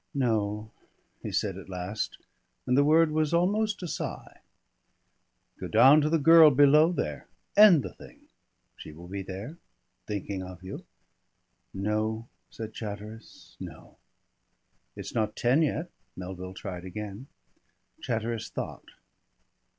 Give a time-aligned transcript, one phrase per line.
[0.15, 0.71] "No,"
[1.21, 2.17] he said at last,
[2.65, 4.41] and the word was almost a sigh.
[5.59, 7.27] "Go down to the girl below there.
[7.55, 8.21] End the thing.
[8.77, 9.59] She will be there,
[10.07, 10.85] thinking of you"
[11.71, 13.99] "No," said Chatteris, "no."
[14.95, 17.27] "It's not ten yet," Melville tried again.
[18.01, 18.87] Chatteris thought.